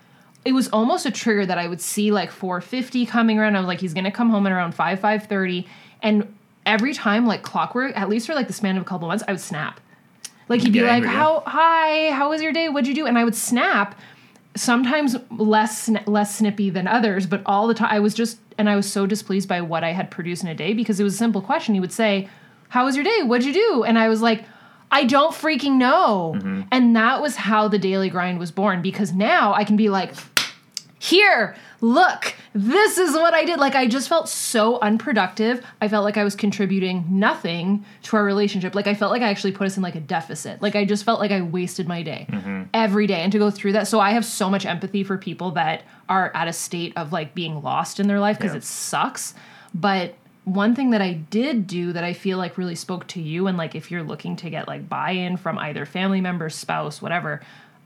It 0.45 0.53
was 0.53 0.69
almost 0.69 1.05
a 1.05 1.11
trigger 1.11 1.45
that 1.45 1.59
I 1.59 1.67
would 1.67 1.81
see 1.81 2.11
like 2.13 2.31
450 2.31 3.05
coming 3.07 3.39
around. 3.39 3.57
I 3.57 3.59
was 3.61 3.67
like, 3.69 3.81
he's 3.81 3.93
gonna 3.93 4.11
come 4.13 4.31
home 4.31 4.47
at 4.47 4.53
around 4.53 4.73
five 4.75 5.01
5:30, 5.01 5.67
and 6.03 6.33
every 6.65 6.95
time 6.95 7.27
like 7.27 7.43
clockwork, 7.43 7.97
at 7.97 8.09
least 8.09 8.27
for 8.27 8.35
like 8.35 8.47
the 8.47 8.53
span 8.53 8.77
of 8.77 8.83
a 8.83 8.85
couple 8.87 9.09
months, 9.09 9.25
I 9.27 9.33
would 9.33 9.41
snap. 9.41 9.81
Like 10.49 10.63
he'd 10.63 10.73
be 10.73 10.81
like, 10.81 10.91
angry, 10.93 11.11
yeah. 11.11 11.17
"How 11.17 11.43
hi? 11.47 12.11
How 12.13 12.31
was 12.31 12.41
your 12.41 12.53
day? 12.53 12.69
What'd 12.71 12.87
you 12.89 12.95
do?" 12.95 13.05
And 13.07 13.19
I 13.19 13.25
would 13.25 13.35
snap. 13.35 13.99
Sometimes 14.59 15.17
less 15.31 15.89
less 16.07 16.37
snippy 16.37 16.71
than 16.71 16.87
others, 16.87 17.27
but 17.27 17.43
all 17.47 17.67
the 17.67 17.75
time 17.75 17.89
I 17.91 18.01
was 18.01 18.15
just 18.15 18.39
and 18.59 18.69
I 18.69 18.77
was 18.77 18.91
so 18.91 19.07
displeased 19.07 19.49
by 19.49 19.61
what 19.61 19.85
I 19.85 19.93
had 19.93 20.11
produced 20.11 20.43
in 20.43 20.49
a 20.49 20.55
day 20.55 20.75
because 20.75 20.99
it 20.99 21.05
was 21.05 21.15
a 21.15 21.19
simple 21.19 21.41
question. 21.41 21.75
He 21.75 21.81
would 21.81 21.93
say, 21.93 22.29
"How 22.69 22.85
was 22.85 22.97
your 22.97 23.05
day? 23.05 23.23
What'd 23.23 23.47
you 23.47 23.53
do?" 23.53 23.85
And 23.85 23.99
I 23.99 24.09
was 24.09 24.21
like, 24.21 24.45
"I 24.91 25.05
don't 25.05 25.33
freaking 25.33 25.75
know." 25.75 26.35
Mm-hmm. 26.37 26.63
And 26.73 26.97
that 26.97 27.23
was 27.23 27.37
how 27.37 27.69
the 27.69 27.79
daily 27.79 28.11
grind 28.11 28.39
was 28.39 28.51
born 28.51 28.83
because 28.83 29.13
now 29.13 29.55
I 29.55 29.65
can 29.65 29.77
be 29.77 29.89
like, 29.89 30.13
here, 30.99 31.55
look, 31.81 32.35
this 32.55 32.99
is 32.99 33.13
what 33.13 33.35
I 33.35 33.45
did. 33.45 33.61
Like, 33.61 33.75
I 33.75 33.87
just 33.87 34.09
felt 34.09 34.29
so 34.29 34.79
unproductive. 34.81 35.65
I 35.81 35.89
felt 35.89 36.05
like 36.05 36.17
I 36.17 36.25
was 36.25 36.35
contributing 36.35 37.05
nothing 37.09 37.85
to 38.05 38.17
our 38.17 38.25
relationship. 38.25 38.75
Like, 38.75 38.87
I 38.87 38.95
felt 38.95 39.13
like 39.13 39.23
I 39.23 39.29
actually 39.29 39.53
put 39.53 39.67
us 39.67 39.77
in 39.77 39.83
like 39.83 39.95
a 39.95 40.01
deficit. 40.01 40.61
Like, 40.61 40.75
I 40.75 40.85
just 40.85 41.05
felt 41.05 41.21
like 41.21 41.31
I 41.31 41.41
wasted 41.41 41.87
my 41.87 42.03
day 42.03 42.27
mm-hmm. 42.29 42.65
every 42.75 43.07
day. 43.07 43.21
And 43.23 43.31
to 43.33 43.39
go 43.39 43.51
through 43.51 43.73
that, 43.73 43.87
so 43.87 44.01
I 44.01 44.11
have 44.11 44.25
so 44.25 44.51
much 44.51 44.67
empathy 44.67 45.05
for 45.05 45.17
people 45.17 45.53
that 45.53 45.83
are 46.09 46.33
at 46.35 46.49
a 46.49 46.53
state 46.53 46.93
of 46.97 47.13
like 47.13 47.35
being 47.35 47.63
lost 47.63 48.01
in 48.01 48.09
their 48.09 48.21
life 48.21 48.39
because 48.39 48.53
Yeah. 48.53 48.59
it 48.59 48.65
sucks. 48.65 49.35
But 49.75 50.15
one 50.45 50.75
thing 50.75 50.91
that 50.91 51.03
I 51.03 51.13
did 51.13 51.67
do 51.67 51.93
that 51.93 52.05
I 52.05 52.15
feel 52.15 52.39
like 52.39 52.57
really 52.59 52.75
spoke 52.75 53.07
to 53.09 53.21
you, 53.21 53.47
and 53.47 53.59
like 53.59 53.75
if 53.75 53.91
you're 53.91 54.03
looking 54.03 54.35
to 54.37 54.51
get 54.51 54.67
like 54.67 54.89
buy 54.89 55.11
in 55.11 55.37
from 55.37 55.59
either 55.59 55.85
family 55.85 56.21
member, 56.21 56.49
spouse, 56.49 57.03
whatever, 57.03 57.43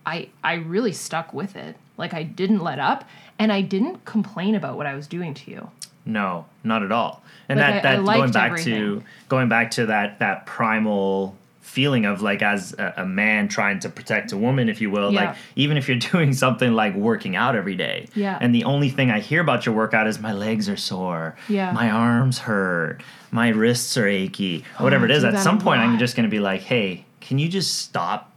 I 0.07 0.29
I 0.43 0.55
really 0.55 0.93
stuck 0.93 1.35
with 1.35 1.57
it. 1.57 1.77
Like 1.97 2.15
I 2.15 2.23
didn't 2.23 2.61
let 2.61 2.79
up, 2.79 3.05
and 3.39 3.53
I 3.53 3.61
didn't 3.61 4.05
complain 4.05 4.55
about 4.55 4.77
what 4.77 4.87
I 4.87 4.95
was 4.95 5.07
doing 5.07 5.35
to 5.35 5.51
you. 5.51 5.71
No, 6.05 6.47
not 6.65 6.83
at 6.83 6.91
all. 6.91 7.23
And 7.49 7.61
Like, 7.61 7.83
that 7.83 7.87
I- 7.87 7.93
I 7.93 7.97
that 7.97 8.05
going 8.17 8.33
back 8.33 8.51
everything. 8.53 8.75
to 8.75 9.03
going 9.29 9.49
back 9.49 9.71
to 9.73 9.87
that 9.87 10.19
that 10.19 10.47
primal 10.47 11.37
feeling 11.61 12.05
of 12.05 12.21
like 12.21 12.43
as 12.43 12.75
a, 12.77 12.93
a 12.99 13.07
man 13.07 13.47
trying 13.49 13.79
to 13.79 13.89
protect 13.89 14.33
a 14.33 14.37
woman, 14.37 14.69
if 14.69 14.81
you 14.81 14.91
will, 14.91 15.13
Yeah. 15.13 15.27
like 15.27 15.37
even 15.55 15.77
if 15.77 15.89
you're 15.89 15.97
doing 16.13 16.33
something 16.33 16.73
like 16.75 16.95
working 16.97 17.37
out 17.37 17.55
every 17.55 17.77
day, 17.77 18.09
Yeah. 18.15 18.37
and 18.41 18.53
the 18.55 18.65
only 18.65 18.91
thing 18.91 19.11
I 19.13 19.21
hear 19.21 19.41
about 19.41 19.65
your 19.65 19.75
workout 19.75 20.07
is 20.09 20.19
my 20.19 20.33
legs 20.33 20.69
are 20.69 20.77
sore, 20.77 21.37
Yeah. 21.49 21.71
my 21.73 21.89
arms 21.89 22.41
hurt, 22.41 23.01
my 23.31 23.49
wrists 23.51 23.97
are 23.97 24.09
achy, 24.09 24.65
oh, 24.81 24.85
whatever 24.85 25.05
it 25.05 25.13
is. 25.13 25.23
At 25.25 25.39
some 25.39 25.59
point, 25.61 25.81
I'm 25.81 25.99
just 25.99 26.17
going 26.17 26.25
to 26.25 26.31
be 26.31 26.41
like, 26.41 26.63
hey, 26.63 27.05
can 27.21 27.39
you 27.39 27.49
just 27.49 27.79
stop? 27.79 28.32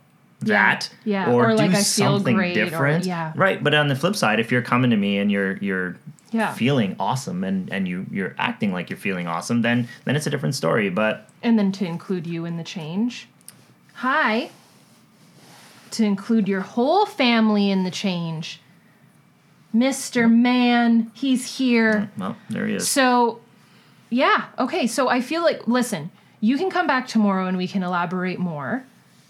Yeah. 0.45 0.53
That 0.75 0.89
Yeah. 1.03 1.31
or, 1.31 1.45
Or, 1.45 1.49
do 1.51 1.55
like, 1.57 1.71
I 1.71 1.73
feel 1.75 1.83
something 1.83 2.35
great, 2.35 2.57
or- 2.57 2.65
different, 2.65 3.05
yeah. 3.05 3.33
right? 3.35 3.61
But 3.63 3.73
on 3.73 3.87
the 3.87 3.95
flip 3.95 4.15
side, 4.15 4.39
if 4.39 4.51
you're 4.51 4.61
coming 4.61 4.91
to 4.91 4.97
me 4.97 5.17
and 5.17 5.31
you're 5.31 5.57
you're 5.57 5.97
Yeah. 6.31 6.53
feeling 6.53 6.95
awesome 6.99 7.43
and 7.43 7.71
and 7.71 7.87
you 7.87 8.05
you're 8.11 8.35
acting 8.37 8.71
like 8.73 8.89
you're 8.89 8.97
feeling 8.99 9.27
awesome 9.27 9.61
then 9.61 9.87
then 10.05 10.15
it's 10.15 10.27
a 10.27 10.29
different 10.29 10.53
story 10.55 10.89
but 10.89 11.29
and 11.43 11.57
then 11.57 11.71
to 11.73 11.85
include 11.85 12.27
you 12.27 12.45
in 12.45 12.57
the 12.57 12.63
change. 12.63 13.27
Hi. 13.95 14.49
To 15.91 16.03
include 16.03 16.47
your 16.47 16.61
whole 16.61 17.05
family 17.05 17.69
in 17.71 17.83
the 17.83 17.91
change. 17.91 18.59
Mr. 19.73 20.29
Man, 20.31 21.11
he's 21.13 21.57
here. 21.57 22.09
Mm, 22.15 22.19
well 22.19 22.35
there 22.49 22.67
he 22.67 22.75
is 22.75 22.87
So, 22.87 23.39
yeah, 24.09 24.45
okay. 24.59 24.87
So 24.87 25.09
I 25.09 25.21
feel 25.21 25.41
like, 25.43 25.67
listen, 25.67 26.11
you 26.41 26.57
can 26.57 26.69
come 26.69 26.87
back 26.87 27.07
tomorrow 27.07 27.47
and 27.47 27.57
we 27.57 27.67
can 27.67 27.83
elaborate 27.83 28.39
more. 28.39 28.83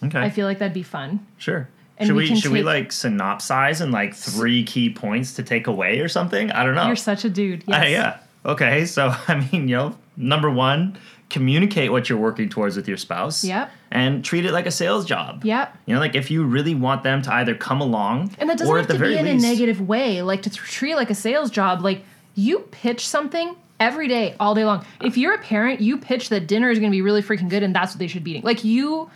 Okay 0.05 0.19
I 0.19 0.29
feel 0.29 0.45
like 0.47 0.59
that'd 0.59 0.74
be 0.74 0.83
fun. 0.83 1.25
sure 1.38 1.67
and 1.97 2.07
should 2.07 2.15
we 2.15 2.29
we, 2.29 2.35
should 2.35 2.51
we 2.51 2.62
like 2.63 2.89
synopsize 2.89 3.79
and 3.81 3.91
like 3.91 4.13
three 4.13 4.63
key 4.63 4.89
points 4.89 5.33
to 5.35 5.43
take 5.43 5.67
away 5.67 6.00
or 6.01 6.09
something 6.09 6.51
i 6.51 6.63
don't 6.65 6.75
know 6.75 6.88
You're 6.88 6.95
such 6.97 7.24
a 7.24 7.29
dude. 7.29 7.63
Yes. 7.67 7.83
Uh, 7.83 7.88
yeah 7.88 8.17
okay 8.45 8.85
so 8.85 9.13
i 9.27 9.35
mean 9.51 9.67
you 9.69 9.75
know 9.77 9.97
number 10.17 10.50
one 10.50 10.97
communicate 11.29 11.91
what 11.91 12.07
you're 12.09 12.17
working 12.19 12.50
towards 12.50 12.75
with 12.75 12.88
your 12.88 12.97
spouse 12.97 13.43
Yep. 13.43 13.71
and 13.91 14.24
treat 14.24 14.45
it 14.45 14.51
like 14.51 14.65
a 14.67 14.71
sales 14.71 15.05
job 15.05 15.43
Yep. 15.43 15.75
you 15.85 15.93
know 15.93 16.00
like 16.00 16.15
if 16.15 16.29
you 16.29 16.43
really 16.43 16.75
want 16.75 17.03
them 17.03 17.21
to 17.24 17.33
either 17.33 17.55
come 17.55 17.81
along 17.81 18.31
And 18.39 18.50
that 18.50 18.57
doesn't 18.57 18.74
or 18.74 18.77
have 18.77 18.88
to 18.88 19.00
be 19.00 19.17
in 19.17 19.25
least 19.25 19.45
a 19.45 19.47
negative 19.47 19.81
way. 19.81 20.21
Like 20.21 20.41
to 20.43 20.50
treat 20.50 20.91
it 20.91 20.95
like 20.97 21.09
a 21.09 21.15
sales 21.15 21.50
job. 21.50 21.81
Like 21.81 22.03
you 22.35 22.59
pitch 22.71 23.07
something 23.07 23.55
every 23.79 24.07
day, 24.07 24.35
all 24.39 24.53
day 24.53 24.65
long. 24.65 24.85
If 25.01 25.17
you're 25.17 25.33
a 25.33 25.38
parent, 25.39 25.81
you 25.81 25.97
pitch 25.97 26.29
that 26.29 26.47
dinner 26.47 26.69
is 26.69 26.79
going 26.79 26.91
to 26.91 26.95
be 26.95 27.01
really 27.01 27.21
freaking 27.24 27.50
good, 27.50 27.63
and 27.63 27.74
that's 27.75 27.93
what 27.93 28.00
they 28.00 28.07
should 28.07 28.24
be 28.24 28.31
eating. 28.31 28.43
Like 28.43 28.63
you, 28.63 29.09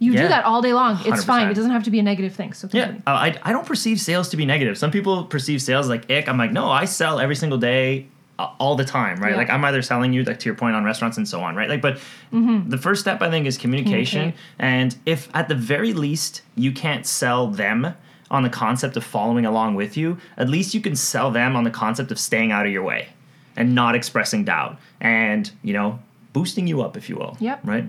you 0.00 0.12
Yeah. 0.12 0.22
do 0.22 0.28
that 0.28 0.44
all 0.44 0.60
day 0.62 0.72
long. 0.72 0.98
It's 1.04 1.22
fine. 1.22 1.46
100%. 1.46 1.50
It 1.52 1.54
doesn't 1.54 1.70
have 1.70 1.84
to 1.84 1.90
be 1.92 2.00
a 2.00 2.02
negative 2.02 2.34
thing. 2.34 2.52
So 2.54 2.68
Yeah, 2.72 2.94
uh, 3.06 3.10
I, 3.10 3.38
I 3.44 3.52
don't 3.52 3.66
perceive 3.66 4.00
sales 4.00 4.28
to 4.30 4.36
be 4.36 4.44
negative. 4.44 4.76
Some 4.76 4.90
people 4.90 5.22
perceive 5.24 5.62
sales 5.62 5.88
like 5.88 6.10
ick. 6.10 6.28
I'm 6.28 6.38
like, 6.38 6.50
no, 6.52 6.68
I 6.68 6.86
sell 6.86 7.20
every 7.20 7.36
single 7.36 7.58
day, 7.58 8.06
uh, 8.38 8.48
all 8.58 8.74
the 8.74 8.84
time, 8.84 9.18
right? 9.20 9.32
Yeah. 9.32 9.36
Like 9.36 9.50
I'm 9.50 9.62
either 9.64 9.82
selling 9.82 10.12
you, 10.14 10.24
like 10.24 10.38
to 10.40 10.46
your 10.46 10.54
point 10.56 10.74
on 10.74 10.82
restaurants 10.84 11.16
and 11.18 11.28
so 11.28 11.40
on, 11.42 11.54
right? 11.54 11.68
Like, 11.68 11.82
but 11.82 12.00
the 12.32 12.78
first 12.80 13.00
step 13.02 13.20
I 13.22 13.30
think 13.30 13.46
is 13.46 13.56
communication. 13.58 14.32
Communicate. 14.32 14.40
And 14.58 14.96
if 15.06 15.28
at 15.34 15.48
the 15.48 15.54
very 15.54 15.92
least 15.92 16.42
you 16.56 16.72
can't 16.72 17.06
sell 17.06 17.46
them 17.48 17.94
on 18.30 18.42
the 18.42 18.48
concept 18.48 18.96
of 18.96 19.04
following 19.04 19.44
along 19.44 19.74
with 19.74 19.96
you, 19.96 20.16
at 20.38 20.48
least 20.48 20.72
you 20.72 20.80
can 20.80 20.96
sell 20.96 21.30
them 21.30 21.56
on 21.56 21.64
the 21.64 21.70
concept 21.70 22.10
of 22.10 22.18
staying 22.18 22.52
out 22.52 22.64
of 22.64 22.72
your 22.72 22.82
way 22.84 23.08
and 23.56 23.74
not 23.74 23.94
expressing 23.94 24.44
doubt 24.44 24.78
and 25.00 25.50
you 25.62 25.72
know 25.74 25.98
boosting 26.32 26.66
you 26.66 26.80
up, 26.80 26.96
if 26.96 27.08
you 27.10 27.16
will. 27.16 27.36
Yep. 27.40 27.60
Right. 27.64 27.84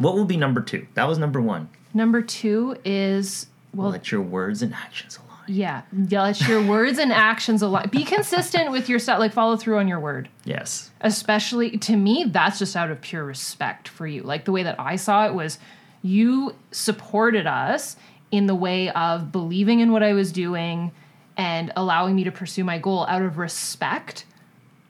What 0.00 0.14
will 0.14 0.24
be 0.24 0.38
number 0.38 0.62
two? 0.62 0.86
That 0.94 1.06
was 1.06 1.18
number 1.18 1.42
one. 1.42 1.68
Number 1.92 2.22
two 2.22 2.76
is 2.86 3.46
well, 3.74 3.90
Let 3.90 4.10
your 4.10 4.22
words 4.22 4.62
and 4.62 4.72
actions 4.72 5.18
align. 5.18 5.44
Yeah, 5.46 5.82
let 6.10 6.40
your 6.48 6.64
words 6.64 6.98
and 6.98 7.12
actions 7.12 7.60
align. 7.60 7.90
Be 7.90 8.04
consistent 8.04 8.70
with 8.70 8.88
your 8.88 8.98
stuff. 8.98 9.18
Like 9.18 9.34
follow 9.34 9.58
through 9.58 9.78
on 9.78 9.88
your 9.88 10.00
word. 10.00 10.30
Yes. 10.44 10.90
Especially 11.02 11.76
to 11.78 11.96
me, 11.96 12.24
that's 12.28 12.58
just 12.58 12.76
out 12.76 12.90
of 12.90 13.02
pure 13.02 13.24
respect 13.24 13.88
for 13.88 14.06
you. 14.06 14.22
Like 14.22 14.46
the 14.46 14.52
way 14.52 14.62
that 14.62 14.80
I 14.80 14.96
saw 14.96 15.26
it 15.26 15.34
was, 15.34 15.58
you 16.02 16.54
supported 16.70 17.46
us 17.46 17.96
in 18.30 18.46
the 18.46 18.54
way 18.54 18.88
of 18.90 19.30
believing 19.30 19.80
in 19.80 19.92
what 19.92 20.02
I 20.02 20.14
was 20.14 20.32
doing 20.32 20.92
and 21.36 21.72
allowing 21.76 22.16
me 22.16 22.24
to 22.24 22.32
pursue 22.32 22.64
my 22.64 22.78
goal 22.78 23.04
out 23.06 23.20
of 23.20 23.36
respect. 23.36 24.24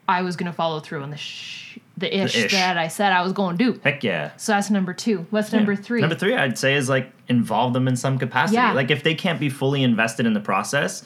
I 0.08 0.22
was 0.22 0.36
going 0.36 0.50
to 0.50 0.56
follow 0.56 0.78
through 0.78 1.02
on 1.02 1.10
the 1.10 1.16
sh- 1.16 1.78
the 2.00 2.22
ish, 2.24 2.36
ish. 2.36 2.52
that 2.52 2.76
I 2.76 2.88
said 2.88 3.12
I 3.12 3.22
was 3.22 3.32
going 3.32 3.56
to 3.58 3.72
do. 3.72 3.80
Heck 3.84 4.02
yeah. 4.02 4.32
So 4.36 4.52
that's 4.52 4.70
number 4.70 4.92
two. 4.92 5.26
What's 5.30 5.52
number 5.52 5.76
three? 5.76 6.00
Number 6.00 6.16
three, 6.16 6.34
I'd 6.34 6.58
say, 6.58 6.74
is 6.74 6.88
like 6.88 7.12
involve 7.28 7.72
them 7.72 7.86
in 7.86 7.96
some 7.96 8.18
capacity. 8.18 8.56
Yeah. 8.56 8.72
Like 8.72 8.90
if 8.90 9.02
they 9.02 9.14
can't 9.14 9.38
be 9.38 9.48
fully 9.50 9.82
invested 9.82 10.26
in 10.26 10.32
the 10.32 10.40
process, 10.40 11.04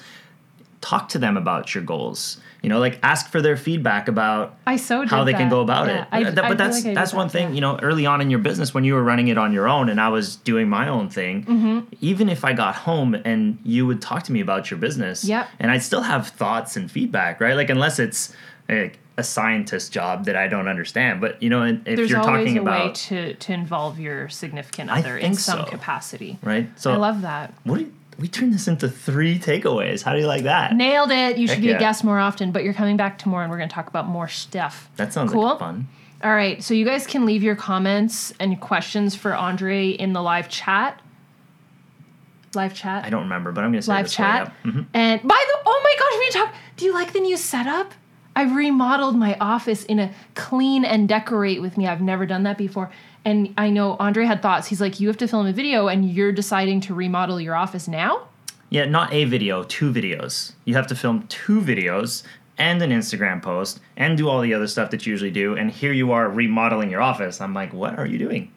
talk 0.81 1.09
to 1.11 1.19
them 1.19 1.37
about 1.37 1.75
your 1.75 1.85
goals. 1.85 2.39
You 2.63 2.71
know, 2.71 2.79
like 2.79 2.99
ask 3.03 3.29
for 3.31 3.43
their 3.43 3.59
feedback 3.59 4.09
about 4.09 4.57
I 4.67 4.77
so 4.77 5.07
how 5.07 5.23
they 5.25 5.35
can 5.35 5.51
go 5.51 5.61
about 5.61 5.87
Yeah, 5.87 6.03
it. 6.03 6.09
I- 6.13 6.19
I 6.21 6.25
but 6.31 6.47
feel 6.47 6.55
that's 6.57 6.83
like 6.85 6.95
that's 6.95 7.13
one 7.13 7.27
that, 7.27 7.33
thing. 7.33 7.49
yeah. 7.49 7.55
You 7.57 7.61
know, 7.61 7.79
early 7.83 8.07
on 8.07 8.23
in 8.23 8.31
your 8.31 8.39
business 8.39 8.73
when 8.73 8.85
you 8.85 8.95
were 8.95 9.03
running 9.03 9.29
it 9.29 9.37
on 9.37 9.53
your 9.53 9.69
own 9.69 9.91
and 9.91 10.01
I 10.01 10.09
was 10.09 10.37
doing 10.37 10.69
my 10.71 10.89
own 10.89 11.11
thing, 11.11 11.45
Mm-hmm. 11.45 11.81
even 12.01 12.31
if 12.31 12.43
I 12.43 12.55
got 12.55 12.75
home 12.75 13.15
and 13.15 13.59
you 13.65 13.87
would 13.87 14.01
talk 14.01 14.23
to 14.25 14.33
me 14.33 14.41
about 14.41 14.71
your 14.71 14.81
business, 14.81 15.25
Yep. 15.27 15.47
and 15.59 15.71
I'd 15.71 15.83
still 15.83 16.01
have 16.03 16.29
thoughts 16.29 16.75
and 16.77 16.91
feedback, 16.91 17.39
right? 17.39 17.55
Like 17.55 17.69
unless 17.69 17.99
it's 17.99 18.33
a, 18.68 18.92
a 19.16 19.23
scientist 19.23 19.92
job 19.92 20.25
that 20.25 20.37
I 20.37 20.49
don't 20.49 20.68
understand, 20.68 21.21
but 21.21 21.42
you 21.42 21.50
know, 21.50 21.62
if 21.64 21.85
There's 21.85 22.11
you're 22.11 22.18
always 22.21 22.47
talking 22.47 22.59
a 22.59 22.62
way 22.62 22.76
about 22.83 22.94
to 22.97 23.35
to 23.35 23.52
involve 23.52 23.99
your 24.00 24.28
significant 24.28 24.90
other 24.90 25.16
in 25.18 25.35
some 25.35 25.61
so. 25.61 25.64
capacity. 25.64 26.38
right, 26.42 26.68
so 26.78 26.92
I 26.92 26.97
love 26.97 27.23
that. 27.23 27.54
What 27.64 27.78
do 27.78 27.85
you, 27.85 27.92
we 28.18 28.28
turned 28.28 28.54
this 28.54 28.68
into 28.68 28.88
three 28.88 29.38
takeaways. 29.38 30.02
How 30.02 30.12
do 30.12 30.21
you 30.21 30.26
like 30.26 30.44
that? 30.44 30.75
Nailed 30.75 31.11
it. 31.11 31.37
You 31.37 31.49
should 31.49 31.54
Heck 31.56 31.62
be 31.62 31.68
yeah. 31.71 31.76
a 31.76 31.80
guest 31.80 32.04
more 32.04 32.18
often, 32.21 32.52
but 32.52 32.62
you're 32.62 32.73
coming 32.75 32.97
back 32.97 33.18
tomorrow 33.18 33.42
and 33.42 33.50
we're 33.50 33.56
going 33.59 33.68
to 33.68 33.75
talk 33.75 33.88
about 33.88 34.06
more 34.06 34.28
stuff. 34.28 34.88
That 34.97 35.12
sounds 35.12 35.33
Cool. 35.33 35.42
like 35.42 35.59
fun. 35.59 35.88
All 36.23 36.33
right. 36.33 36.62
So 36.62 36.75
you 36.75 36.85
guys 36.85 37.09
can 37.09 37.26
leave 37.26 37.42
your 37.42 37.56
comments 37.56 38.33
and 38.38 38.61
questions 38.61 39.16
for 39.16 39.35
Andre 39.35 39.88
in 39.88 40.12
the 40.12 40.23
live 40.23 40.49
chat. 40.49 41.00
Live 42.54 42.73
chat. 42.73 43.04
I 43.04 43.11
don't 43.11 43.23
remember, 43.25 43.50
but 43.50 43.64
I'm 43.64 43.73
gonna 43.73 43.83
say 43.83 43.92
live 43.92 44.04
this 44.04 44.14
for 44.14 44.23
you. 44.23 44.28
chat. 44.28 44.52
Mhm. 44.64 44.87
And 44.94 45.23
by 45.23 45.28
the 45.49 45.59
oh 45.66 45.80
my 45.83 45.94
gosh, 45.99 46.18
we 46.21 46.30
talk. 46.40 46.54
Do 46.76 46.85
you 46.85 46.94
like 46.94 47.12
the 47.12 47.18
new 47.21 47.37
setup? 47.37 47.92
I've 48.37 48.55
remodeled 48.55 49.17
my 49.17 49.37
office 49.41 49.85
in 49.85 49.99
a 49.99 50.12
clean 50.35 50.85
and 50.85 51.09
decorate 51.09 51.61
with 51.61 51.76
me. 51.76 51.87
I've 51.87 52.00
never 52.00 52.26
done 52.26 52.43
that 52.45 52.59
before. 52.59 52.91
And 53.25 53.55
I 53.57 53.71
know 53.71 53.97
Andre 54.00 54.26
had 54.26 54.43
thoughts. 54.43 54.67
He's 54.67 54.81
like, 54.81 55.00
you 55.00 55.09
have 55.09 55.17
to 55.19 55.29
film 55.29 55.47
a 55.47 55.53
video 55.53 55.88
and 55.88 56.11
you're 56.11 56.33
deciding 56.33 56.81
to 56.83 56.95
remodel 56.95 57.41
your 57.41 57.55
office 57.55 57.88
now? 57.88 58.29
Yeah, 58.71 58.87
not 58.87 59.12
a 59.12 59.25
video, 59.25 59.62
two 59.62 59.93
videos. 59.93 60.53
You 60.64 60.75
have 60.75 60.87
to 60.88 60.97
film 60.97 61.26
two 61.29 61.61
videos 61.61 62.25
and 62.59 62.83
an 62.83 62.91
Instagram 62.91 63.43
post 63.43 63.81
and 63.97 64.17
do 64.17 64.29
all 64.29 64.41
the 64.41 64.53
other 64.53 64.67
stuff 64.67 64.91
that 64.91 65.07
you 65.07 65.12
usually 65.12 65.31
do. 65.31 65.57
And 65.57 65.71
here 65.71 65.93
you 65.93 66.12
are 66.12 66.29
remodeling 66.29 66.91
your 66.91 67.00
office. 67.00 67.41
I'm 67.41 67.55
like, 67.55 67.73
what 67.73 67.99
are 67.99 68.07
you 68.07 68.19
doing? 68.19 68.50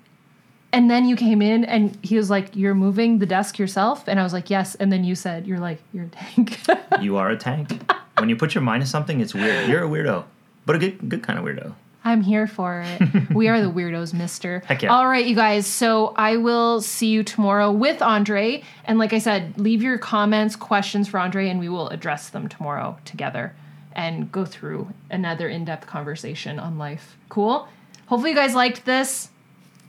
And 0.73 0.91
then 0.91 1.05
you 1.05 1.15
came 1.15 1.41
in 1.41 1.63
and 1.65 1.97
he 2.03 2.17
was 2.17 2.29
like, 2.29 2.55
You're 2.55 2.75
moving 2.75 3.19
the 3.19 3.25
desk 3.25 3.57
yourself? 3.57 4.07
And 4.07 4.19
I 4.19 4.23
was 4.23 4.33
like, 4.33 4.49
Yes. 4.49 4.75
And 4.75 4.91
then 4.91 5.03
you 5.03 5.15
said, 5.15 5.47
You're 5.47 5.59
like, 5.59 5.79
You're 5.93 6.05
a 6.05 6.09
tank. 6.09 6.59
You 7.01 7.17
are 7.17 7.29
a 7.29 7.37
tank. 7.37 7.79
When 8.19 8.29
you 8.29 8.35
put 8.35 8.55
your 8.55 8.61
mind 8.61 8.83
to 8.83 8.87
something, 8.89 9.19
it's 9.21 9.33
weird. 9.33 9.69
You're 9.69 9.83
a 9.83 9.87
weirdo, 9.87 10.25
but 10.65 10.75
a 10.75 10.79
good, 10.79 11.09
good 11.09 11.23
kind 11.23 11.37
of 11.39 11.45
weirdo. 11.45 11.73
I'm 12.03 12.21
here 12.21 12.47
for 12.47 12.83
it. 12.85 13.29
we 13.33 13.47
are 13.49 13.61
the 13.61 13.69
weirdos, 13.69 14.13
mister. 14.13 14.59
Heck 14.65 14.81
yeah. 14.81 14.95
All 14.95 15.07
right, 15.07 15.25
you 15.25 15.35
guys. 15.35 15.67
So 15.67 16.13
I 16.15 16.37
will 16.37 16.81
see 16.81 17.07
you 17.07 17.23
tomorrow 17.23 17.71
with 17.71 18.01
Andre. 18.01 18.63
And 18.85 18.97
like 18.97 19.11
I 19.13 19.19
said, 19.19 19.59
leave 19.59 19.81
your 19.81 19.97
comments, 19.97 20.55
questions 20.55 21.07
for 21.09 21.19
Andre, 21.19 21.49
and 21.49 21.59
we 21.59 21.67
will 21.69 21.89
address 21.89 22.29
them 22.29 22.47
tomorrow 22.47 22.97
together 23.03 23.53
and 23.93 24.31
go 24.31 24.45
through 24.45 24.93
another 25.09 25.49
in 25.49 25.65
depth 25.65 25.85
conversation 25.87 26.59
on 26.59 26.77
life. 26.77 27.17
Cool? 27.29 27.67
Hopefully, 28.05 28.29
you 28.31 28.37
guys 28.37 28.55
liked 28.55 28.85
this. 28.85 29.29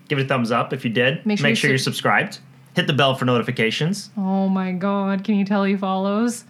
Give 0.09 0.19
it 0.19 0.25
a 0.25 0.29
thumbs 0.29 0.51
up 0.51 0.73
if 0.73 0.85
you 0.85 0.91
did. 0.91 1.25
Make 1.25 1.39
sure 1.39 1.51
you 1.51 1.55
you're 1.69 1.79
sub- 1.79 1.85
subscribed. 1.93 2.39
Hit 2.75 2.87
the 2.87 2.95
bell 2.95 3.15
for 3.15 3.27
notifications. 3.27 4.11
Oh 4.17 4.49
my 4.49 4.73
God. 4.73 5.23
Can 5.23 5.35
you 5.37 5.45
tell 5.45 5.63
he 5.65 5.77
follows? 5.77 6.45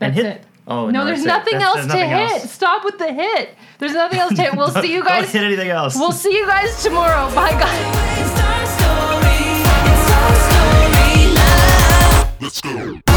And 0.00 0.14
hit- 0.14 0.26
it. 0.26 0.44
Oh 0.70 0.88
no! 0.88 1.04
There's 1.04 1.24
nothing 1.24 1.54
else 1.60 1.74
there's 1.74 1.86
nothing 1.88 2.08
to 2.10 2.14
else. 2.14 2.42
hit. 2.42 2.50
Stop 2.50 2.84
with 2.84 2.96
the 2.96 3.12
hit. 3.12 3.56
There's 3.78 3.92
nothing 3.92 4.20
else 4.20 4.34
to 4.36 4.40
hit. 4.40 4.56
We'll 4.56 4.70
see 4.82 4.92
you 4.94 5.02
guys. 5.02 5.32
hit 5.32 5.42
anything 5.42 5.68
else. 5.68 5.96
We'll 5.96 6.12
see 6.12 6.32
you 6.32 6.46
guys 6.46 6.80
tomorrow. 6.82 7.34
Bye, 7.34 7.50
guys. 7.50 8.30
Let's 12.40 12.60
go. 12.62 13.09